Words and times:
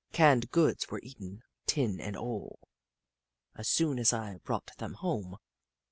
Canned 0.11 0.49
goods 0.49 0.89
were 0.89 0.99
eaten, 1.03 1.43
tin 1.67 1.99
and 2.01 2.17
all, 2.17 2.57
as 3.55 3.69
soon 3.69 3.99
as 3.99 4.11
I 4.11 4.37
brought 4.37 4.75
them 4.77 4.95
home. 4.95 5.37